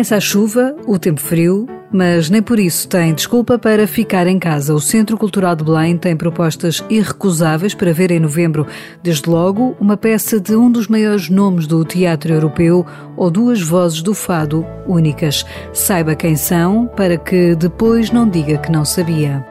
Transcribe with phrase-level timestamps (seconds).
[0.00, 4.38] Começa a chuva, o tempo frio, mas nem por isso tem desculpa para ficar em
[4.38, 4.72] casa.
[4.72, 8.66] O Centro Cultural de Belém tem propostas irrecusáveis para ver em novembro.
[9.02, 14.00] Desde logo, uma peça de um dos maiores nomes do teatro europeu ou duas vozes
[14.00, 15.44] do fado únicas.
[15.70, 19.49] Saiba quem são para que depois não diga que não sabia.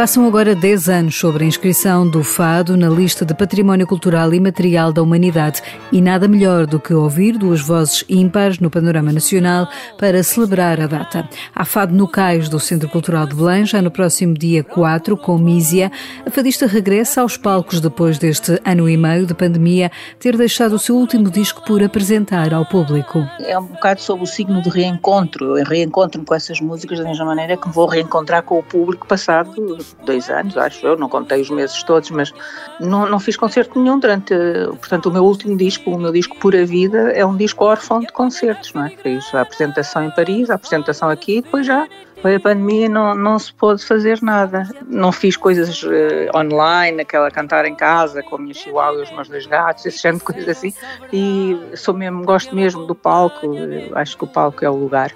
[0.00, 4.40] Passam agora 10 anos sobre a inscrição do Fado na lista de Património Cultural e
[4.40, 9.68] Material da Humanidade e nada melhor do que ouvir duas vozes ímpares no panorama nacional
[9.98, 11.28] para celebrar a data.
[11.54, 15.36] Há Fado no Cais do Centro Cultural de Belém, já no próximo dia 4, com
[15.36, 15.92] Mísia.
[16.24, 20.78] A fadista regressa aos palcos depois deste ano e meio de pandemia ter deixado o
[20.78, 23.18] seu último disco por apresentar ao público.
[23.40, 25.58] É um bocado sob o signo de reencontro.
[25.58, 29.52] Eu reencontro-me com essas músicas da mesma maneira que vou reencontrar com o público passado
[30.04, 32.32] dois anos, acho eu, não contei os meses todos, mas
[32.78, 34.34] não, não fiz concerto nenhum durante,
[34.78, 38.08] portanto, o meu último disco, o meu disco Pura Vida, é um disco órfão de
[38.08, 38.90] concertos, não é?
[38.90, 41.86] Fiz a apresentação em Paris, a apresentação aqui e depois já
[42.20, 44.68] foi a pandemia não, não se pôde fazer nada.
[44.86, 49.10] Não fiz coisas uh, online, aquela cantar em casa com a minha chihuahua e os
[49.10, 50.74] meus dois gatos, esse género de coisas assim.
[51.12, 53.46] E sou mesmo, gosto mesmo do palco,
[53.94, 55.12] acho que o palco é o lugar.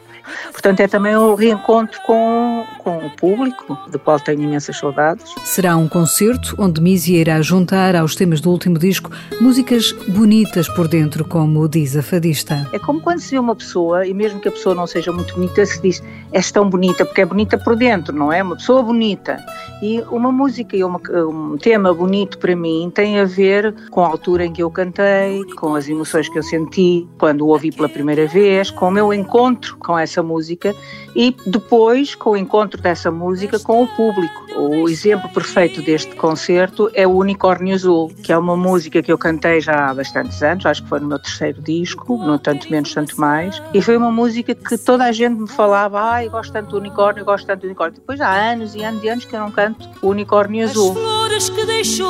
[0.53, 5.35] Portanto, é também um reencontro com, com o público, do qual tenho imensas saudades.
[5.45, 9.11] Será um concerto onde Mísia irá juntar aos temas do último disco
[9.41, 12.69] músicas bonitas por dentro, como diz a fadista.
[12.73, 15.35] É como quando se vê uma pessoa, e mesmo que a pessoa não seja muito
[15.35, 18.42] bonita, se diz és tão bonita, porque é bonita por dentro, não é?
[18.42, 19.42] Uma pessoa bonita.
[19.83, 24.07] E uma música e uma, um tema bonito para mim tem a ver com a
[24.07, 27.89] altura em que eu cantei, com as emoções que eu senti quando o ouvi pela
[27.89, 30.74] primeira vez, com o meu encontro com essa música
[31.17, 34.44] e depois com o encontro dessa música com o público.
[34.57, 39.19] O exemplo perfeito deste concerto é o Unicórnio Azul, que é uma música que eu
[39.19, 42.95] cantei já há bastantes anos, acho que foi no meu terceiro disco, no Tanto Menos,
[42.95, 46.70] Tanto Mais, e foi uma música que toda a gente me falava, ai, gosto tanto
[46.70, 47.98] do unicórnio, gosto tanto do unicórnio.
[47.98, 50.93] Depois há anos e anos e anos que eu não canto o Unicórnio Azul.
[50.93, 52.07] As flores que deixou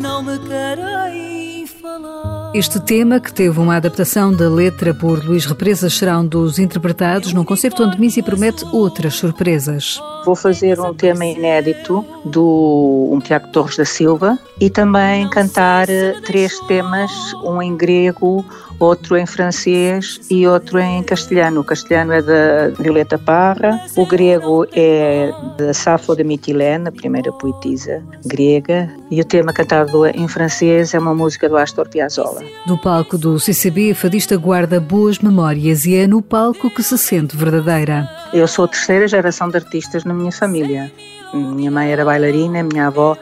[0.00, 2.52] não me querem falar.
[2.54, 7.32] Este tema, que teve uma adaptação da letra por Luís Represas, será um dos interpretados
[7.32, 9.98] num concerto onde Missy promete outras surpresas.
[10.24, 16.14] Vou fazer um tema inédito do um Tiago Torres da Silva e também cantar eh,
[16.24, 17.10] três temas,
[17.44, 18.44] um em grego,
[18.78, 21.60] outro em francês e outro em castelhano.
[21.60, 27.32] O castelhano é da Violeta Parra, o grego é da Safo de Mitilene, a primeira
[27.32, 32.42] poetisa grega, e o tema cantado em francês é uma música do Astor Piazzolla.
[32.66, 36.96] Do palco do CCB, a fadista guarda boas memórias e é no palco que se
[36.98, 38.21] sente verdadeira.
[38.32, 40.90] Eu sou a terceira geração de artistas na minha família.
[41.34, 43.16] Minha mãe era bailarina, minha avó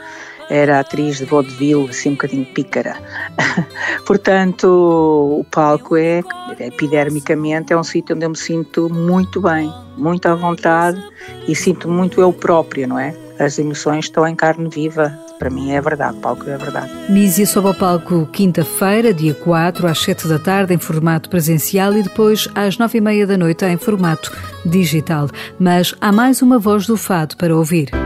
[0.49, 2.97] era atriz de vaudeville, assim um bocadinho pícara.
[4.07, 4.67] Portanto,
[5.41, 6.23] o palco é,
[6.59, 11.03] epidermicamente, é um sítio onde eu me sinto muito bem, muito à vontade
[11.47, 13.15] e sinto muito eu própria, não é?
[13.39, 15.17] As emoções estão em carne viva.
[15.41, 16.91] Para mim é verdade, o palco é verdade.
[17.09, 22.03] Mísia sobe ao palco quinta-feira, dia 4, às 7 da tarde, em formato presencial e
[22.03, 24.31] depois às 9 e meia da noite em formato
[24.67, 25.31] digital.
[25.59, 28.00] Mas há mais uma voz do fado para ouvir.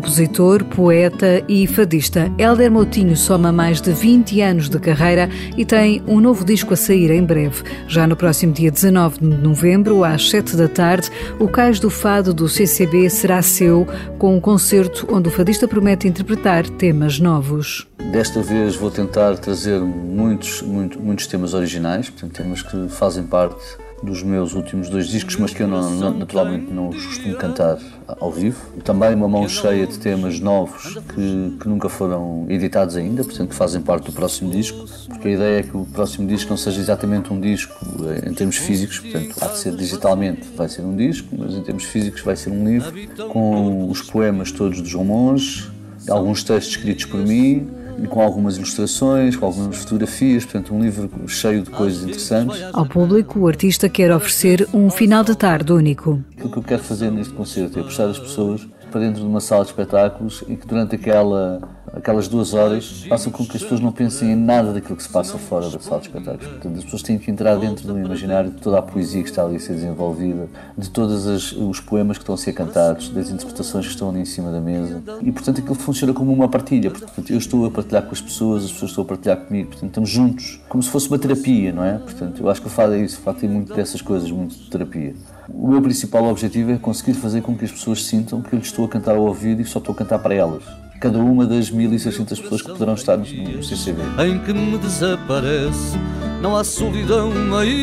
[0.00, 2.32] Compositor, poeta e fadista.
[2.38, 6.76] Helder Moutinho soma mais de 20 anos de carreira e tem um novo disco a
[6.76, 7.62] sair em breve.
[7.86, 12.32] Já no próximo dia 19 de novembro, às 7 da tarde, o Cais do Fado
[12.32, 13.86] do CCB será seu,
[14.18, 17.86] com um concerto onde o fadista promete interpretar temas novos.
[18.10, 23.62] Desta vez vou tentar trazer muitos, muitos, temas originais, portanto, temas que fazem parte
[24.02, 27.78] dos meus últimos dois discos, mas que eu não, não, naturalmente não os costumo cantar
[28.06, 28.58] ao vivo.
[28.82, 33.54] Também uma mão cheia de temas novos que, que nunca foram editados ainda, portanto que
[33.54, 36.80] fazem parte do próximo disco, porque a ideia é que o próximo disco não seja
[36.80, 37.74] exatamente um disco
[38.06, 41.62] eh, em termos físicos, portanto há de ser digitalmente, vai ser um disco, mas em
[41.62, 42.92] termos físicos vai ser um livro
[43.28, 45.70] com os poemas todos do João Monge,
[46.08, 47.68] alguns textos escritos por mim,
[48.08, 52.60] com algumas ilustrações, com algumas fotografias, portanto, um livro cheio de coisas interessantes.
[52.72, 56.22] Ao público, o artista quer oferecer um final de tarde único.
[56.42, 59.40] O que eu quero fazer neste concerto é puxar as pessoas para dentro de uma
[59.40, 61.60] sala de espetáculos e que durante aquela
[61.92, 65.08] aquelas duas horas façam com que as pessoas não pensem em nada daquilo que se
[65.08, 66.46] passa fora da sala de espetáculos.
[66.46, 69.44] Portanto, as pessoas têm que entrar dentro do imaginário de toda a poesia que está
[69.44, 73.86] ali a ser desenvolvida, de todos os poemas que estão a ser cantados, das interpretações
[73.86, 75.02] que estão ali em cima da mesa.
[75.22, 76.90] E, portanto, aquilo funciona como uma partilha.
[76.90, 79.70] Portanto, eu estou a partilhar com as pessoas, as pessoas estão a partilhar comigo.
[79.70, 81.98] Portanto, estamos juntos, como se fosse uma terapia, não é?
[81.98, 83.18] Portanto, eu acho que o fado é isso.
[83.18, 85.14] O fado tem muito dessas coisas, muito de terapia.
[85.48, 88.68] O meu principal objetivo é conseguir fazer com que as pessoas sintam que eu lhes
[88.68, 90.62] estou a cantar ao ouvido e só estou a cantar para elas
[91.00, 94.02] cada uma das 1.600 pessoas que poderão estar no, CCB.
[94.22, 95.96] Em que me desaparece,
[96.42, 97.80] não há solidão maior.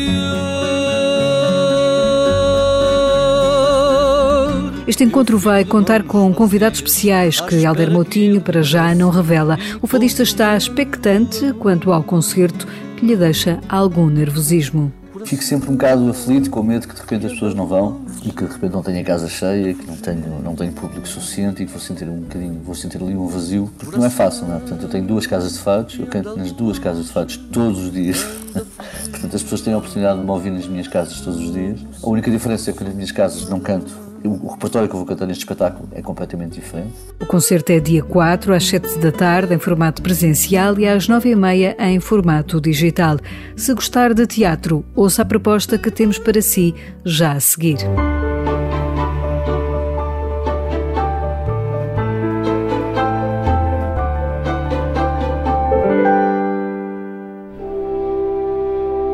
[4.86, 9.58] Este encontro vai contar com convidados especiais que Alder Moutinho para já não revela.
[9.82, 12.66] O fadista está expectante quanto ao concerto
[12.96, 14.92] que lhe deixa algum nervosismo.
[15.24, 18.30] Fico sempre um bocado aflito, com medo que de repente as pessoas não vão e
[18.30, 21.66] que de repente não tenha casa cheia, que não tenho, não tenho público suficiente e
[21.66, 24.56] que vou sentir um bocadinho, vou sentir ali um vazio, porque não é fácil, não
[24.56, 24.58] é?
[24.58, 27.78] Portanto, eu tenho duas casas de fados, eu canto nas duas casas de fados todos
[27.84, 28.24] os dias.
[29.10, 31.80] Portanto, as pessoas têm a oportunidade de me ouvir nas minhas casas todos os dias.
[32.02, 35.06] A única diferença é que nas minhas casas não canto o repertório que eu vou
[35.06, 36.92] cantar neste espetáculo é completamente diferente.
[37.20, 41.30] O concerto é dia 4, às 7 da tarde, em formato presencial, e às 9
[41.30, 43.18] e meia, em formato digital.
[43.56, 46.74] Se gostar de teatro, ouça a proposta que temos para si
[47.04, 47.78] já a seguir.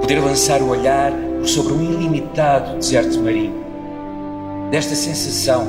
[0.00, 1.12] Poder lançar o olhar
[1.44, 3.63] sobre um ilimitado deserto marinho
[4.70, 5.66] Desta sensação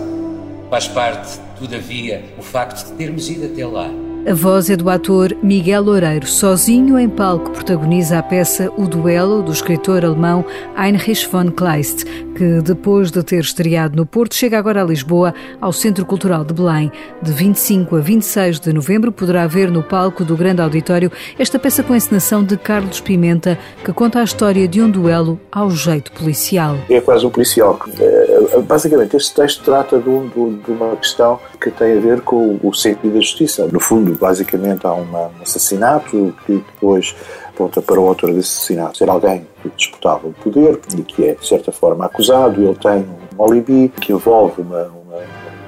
[0.70, 5.38] faz parte, todavia, o facto de termos ido até lá a voz é do ator
[5.44, 6.26] Miguel Loureiro.
[6.26, 10.44] Sozinho em palco protagoniza a peça O Duelo, do escritor alemão
[10.76, 12.06] Heinrich von Kleist,
[12.36, 15.32] que depois de ter estreado no Porto, chega agora a Lisboa,
[15.62, 16.92] ao Centro Cultural de Belém.
[17.22, 21.84] De 25 a 26 de novembro poderá ver no palco do Grande Auditório esta peça
[21.84, 26.78] com encenação de Carlos Pimenta, que conta a história de um duelo ao jeito policial.
[26.90, 27.80] É quase um policial.
[28.00, 32.60] É, basicamente, este texto trata de, um, de uma questão que tem a ver com
[32.64, 33.68] o sentido da justiça.
[33.72, 37.16] No fundo, basicamente há uma, um assassinato que depois
[37.50, 41.34] aponta para o autor desse assassinato ser alguém que disputava o poder e que é,
[41.36, 42.62] de certa forma, acusado.
[42.62, 43.06] Ele tem
[43.38, 45.22] um alibi que envolve uma, uma,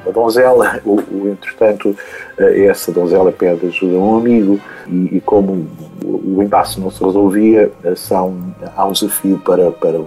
[0.03, 0.81] uma donzela.
[0.85, 1.95] O, o, entretanto,
[2.37, 5.67] eh, essa donzela pede ajuda a um amigo e, e como
[6.03, 9.99] o, impasse não se resolvia, eh, são, há um desafio para, para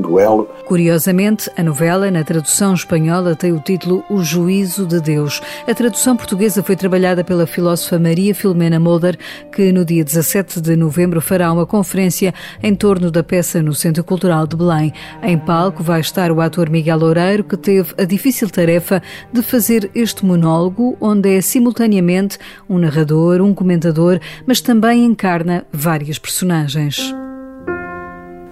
[0.00, 0.48] duelo.
[0.66, 5.40] Curiosamente, a novela, na tradução espanhola, tem o título O Juízo de Deus.
[5.66, 9.18] A tradução portuguesa foi trabalhada pela filósofa Maria Filomena Mulder,
[9.50, 14.04] que no dia 17 de novembro fará uma conferência em torno da peça no Centro
[14.04, 14.92] Cultural de Belém.
[15.22, 19.02] Em palco vai estar o ator Miguel Loureiro, que teve a difícil tarefa
[19.32, 22.38] de fazer este monólogo, onde é simultaneamente
[22.68, 27.14] um narrador, um comentador, mas também encarna várias personagens.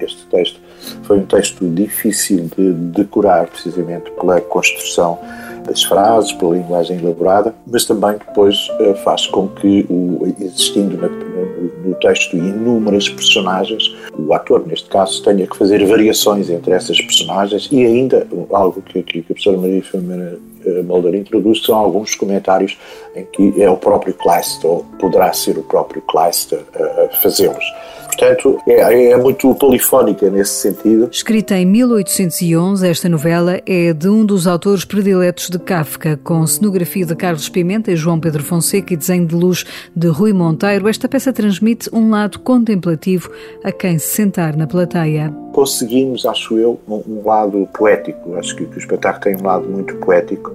[0.00, 0.65] Este texto
[1.02, 5.19] foi um texto difícil de decorar, precisamente pela construção
[5.67, 10.96] das frases, pela linguagem elaborada, mas também depois eh, faz com que, o, existindo
[11.84, 17.68] no texto inúmeras personagens, o ator, neste caso, tenha que fazer variações entre essas personagens
[17.71, 22.78] e ainda algo que, que a professora Maria Filomena eh, Mulder introduz são alguns comentários
[23.14, 27.64] em que é o próprio Kleist, ou poderá ser o próprio Kleist a fazê-los.
[28.16, 31.08] Portanto, é, é, muito polifónica nesse sentido.
[31.12, 37.04] Escrita em 1811, esta novela é de um dos autores prediletos de Kafka, com cenografia
[37.04, 40.88] de Carlos Pimenta e João Pedro Fonseca e desenho de luz de Rui Monteiro.
[40.88, 43.30] Esta peça transmite um lado contemplativo
[43.62, 45.46] a quem se sentar na plateia.
[45.56, 48.34] Conseguimos, acho eu, um, um lado poético.
[48.34, 50.52] Acho que, que, o espetáculo tem um lado muito poético,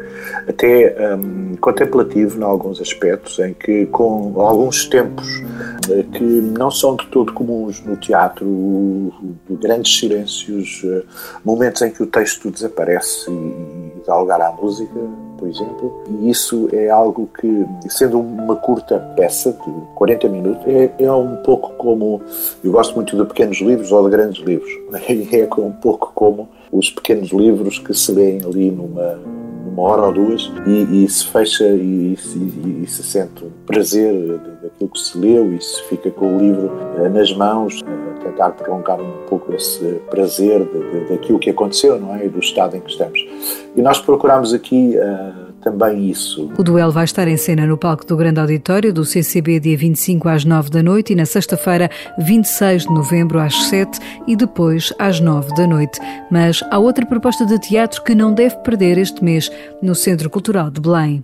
[0.48, 5.26] até um, contemplativo em alguns aspectos, em que com alguns tempos
[5.90, 9.12] eh, que não são de todo comuns no teatro,
[9.50, 11.02] grandes silêncios, eh,
[11.44, 14.94] momentos em que o texto desaparece e dá lugar à música,
[15.42, 20.92] por exemplo, e isso é algo que, sendo uma curta peça de 40 minutos, é,
[21.00, 22.22] é um pouco como.
[22.64, 26.92] Eu gosto muito de pequenos livros ou de grandes livros, é um pouco como os
[26.92, 29.20] pequenos livros que se leem ali numa
[29.72, 34.14] uma hora ou duas e, e se fecha e, e, e, se sente prazer
[34.62, 38.52] daquilo que se leu e se fica com o livro uh, nas mãos, uh, tentar
[38.52, 40.68] prolongar um pouco esse prazer
[41.10, 42.26] daquilo que aconteceu, não é?
[42.26, 43.26] E do estado em que estamos.
[43.76, 46.52] E nós procuramos aqui uh, também isso.
[46.58, 50.28] O duelo vai estar em cena no palco do Grande Auditório do CCB dia 25
[50.28, 55.20] às 9 da noite e na sexta-feira 26 de novembro às 7 e depois às
[55.20, 56.00] 9 da noite.
[56.30, 59.52] Mas há outra proposta de teatro que não deve perder este mês
[59.82, 61.24] no Centro Cultural de Belém.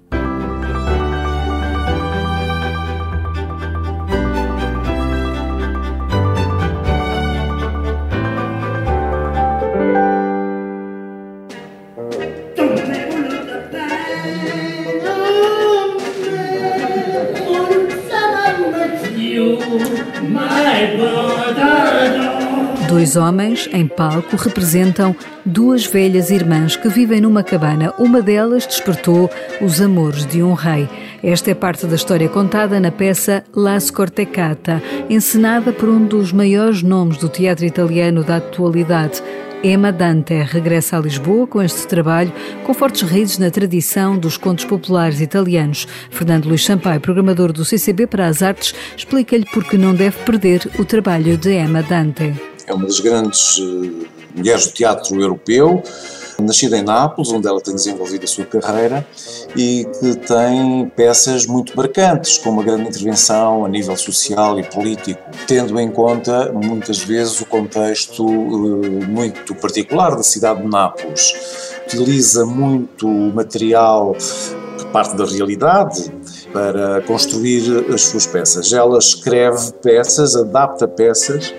[22.87, 25.15] Dois homens, em palco, representam
[25.45, 27.93] duas velhas irmãs que vivem numa cabana.
[27.99, 29.29] Uma delas despertou
[29.61, 30.87] os amores de um rei.
[31.21, 36.81] Esta é parte da história contada na peça La Scortecata, encenada por um dos maiores
[36.81, 39.21] nomes do teatro italiano da atualidade,
[39.63, 42.31] Emma Dante regressa a Lisboa com este trabalho,
[42.65, 45.87] com fortes raízes na tradição dos contos populares italianos.
[46.09, 50.85] Fernando Luís Sampaio, programador do CCB para as Artes, explica-lhe porque não deve perder o
[50.85, 52.33] trabalho de Emma Dante
[52.67, 55.81] é uma das grandes uh, mulheres do teatro europeu,
[56.39, 59.05] nascida em Nápoles, onde ela tem desenvolvido a sua carreira
[59.55, 65.21] e que tem peças muito marcantes, com uma grande intervenção a nível social e político,
[65.47, 71.33] tendo em conta muitas vezes o contexto uh, muito particular da cidade de Nápoles.
[71.85, 74.13] Utiliza muito material
[74.77, 76.11] que parte da realidade,
[76.51, 78.71] para construir as suas peças.
[78.71, 81.53] Ela escreve peças, adapta peças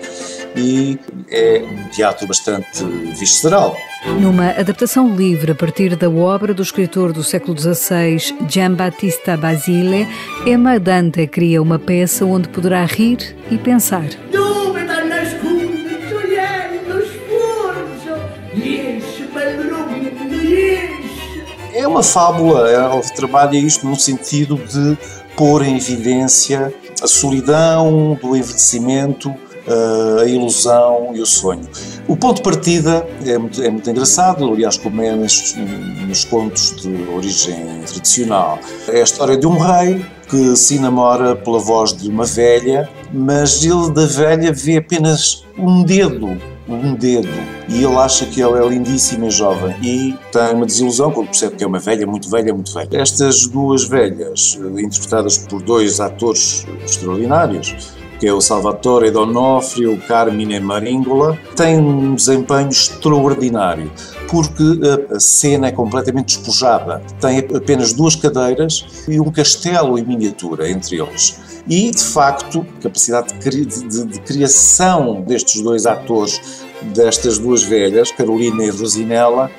[0.59, 0.99] e
[1.31, 2.83] é um teatro bastante
[3.17, 3.75] visceral.
[4.19, 10.07] Numa adaptação livre a partir da obra do escritor do século XVI, Giambattista Basile,
[10.45, 14.07] Emma Dante cria uma peça onde poderá rir e pensar.
[21.73, 24.97] É uma fábula, ela trabalha isto no sentido de
[25.35, 29.33] pôr em evidência a solidão do envelhecimento,
[30.21, 31.67] a ilusão e o sonho.
[32.07, 35.55] O ponto de partida é muito, é muito engraçado, aliás, como é nos,
[36.07, 38.59] nos contos de origem tradicional.
[38.87, 43.63] É a história de um rei que se namora pela voz de uma velha, mas
[43.63, 46.37] ele da velha vê apenas um dedo
[46.69, 47.27] um dedo
[47.67, 51.55] e ele acha que ela é lindíssima e jovem e tem uma desilusão quando percebe
[51.55, 53.01] que é uma velha, muito velha, muito velha.
[53.01, 60.59] Estas duas velhas, interpretadas por dois atores extraordinários, que é o Salvatore Donofrio, o Carmine
[60.59, 63.89] Maringola, tem um desempenho extraordinário,
[64.27, 64.63] porque
[65.15, 67.01] a cena é completamente despojada.
[67.21, 71.39] Tem apenas duas cadeiras e um castelo em miniatura entre eles.
[71.67, 78.11] E, de facto, a capacidade de, de, de criação destes dois atores, destas duas velhas,
[78.11, 79.49] Carolina e Rosinella,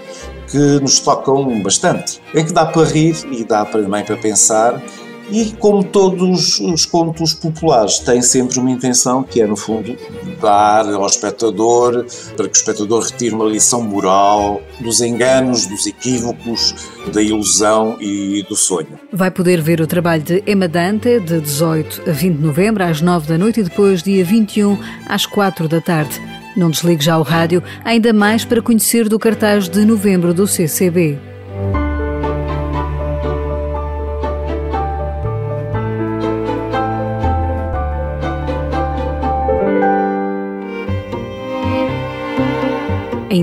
[0.51, 2.21] que nos tocam bastante.
[2.35, 4.83] Em que dá para rir e dá também para pensar
[5.31, 9.97] e, como todos os contos populares, tem sempre uma intenção que é, no fundo,
[10.41, 12.05] dar ao espectador,
[12.37, 16.75] para que o espectador retire uma lição moral dos enganos, dos equívocos,
[17.13, 18.99] da ilusão e do sonho.
[19.13, 23.01] Vai poder ver o trabalho de Emma Dante de 18 a 20 de novembro, às
[23.01, 26.21] 9 da noite, e depois, dia 21, às 4 da tarde.
[26.57, 31.30] Não desligue já o rádio, ainda mais para conhecer do cartaz de novembro do CCB.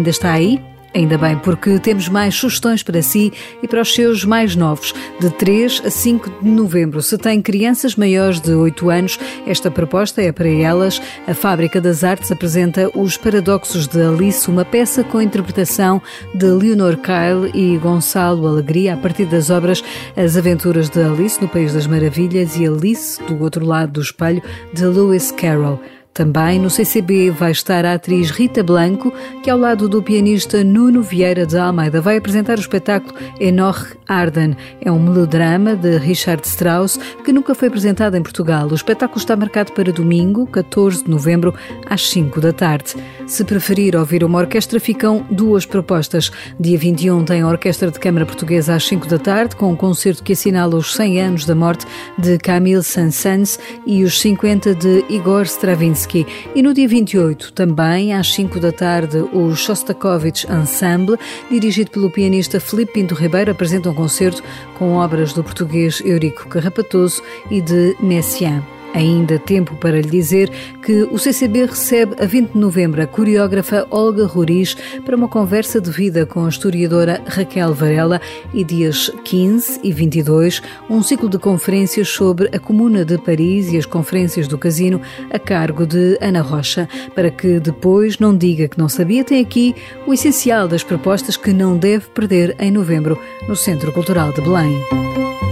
[0.07, 0.61] Ainda está aí?
[0.95, 5.29] Ainda bem, porque temos mais sugestões para si e para os seus mais novos, de
[5.29, 7.01] 3 a 5 de novembro.
[7.01, 11.01] Se tem crianças maiores de 8 anos, esta proposta é para elas.
[11.27, 16.01] A Fábrica das Artes apresenta Os Paradoxos de Alice, uma peça com interpretação
[16.33, 19.83] de Leonor Kyle e Gonçalo Alegria, a partir das obras
[20.15, 24.41] As Aventuras de Alice no País das Maravilhas e Alice, do outro lado do espelho,
[24.73, 25.81] de Lewis Carroll.
[26.17, 31.03] Também no CCB vai estar a atriz Rita Blanco, que ao lado do pianista Nuno
[31.03, 34.57] Vieira de Almeida vai apresentar o espetáculo Enoch Arden.
[34.81, 38.67] É um melodrama de Richard Strauss que nunca foi apresentado em Portugal.
[38.67, 41.53] O espetáculo está marcado para domingo, 14 de novembro,
[41.87, 42.95] às 5 da tarde.
[43.27, 46.31] Se preferir ouvir uma orquestra, ficam duas propostas.
[46.57, 50.23] Dia 21 tem a Orquestra de Câmara Portuguesa às 5 da tarde, com um concerto
[50.23, 51.85] que assinala os 100 anos da morte
[52.17, 56.25] de Camille Saint-Saëns e os 50 de Igor Stravinsky.
[56.55, 61.17] E no dia 28, também às 5 da tarde, o Shostakovich Ensemble,
[61.51, 64.41] dirigido pelo pianista Filipe Pinto Ribeiro, apresenta um concerto
[64.75, 68.76] com obras do português Eurico Carrapatoso e de Messiaen.
[68.93, 70.49] Ainda tempo para lhe dizer
[70.83, 74.75] que o CCB recebe a 20 de novembro a coreógrafa Olga Roriz
[75.05, 78.21] para uma conversa de vida com a historiadora Raquel Varela
[78.53, 83.77] e dias 15 e 22 um ciclo de conferências sobre a Comuna de Paris e
[83.77, 85.01] as conferências do Casino
[85.31, 86.87] a cargo de Ana Rocha.
[87.13, 89.75] Para que depois não diga que não sabia, tem aqui
[90.05, 95.46] o essencial das propostas que não deve perder em novembro no Centro Cultural de Belém.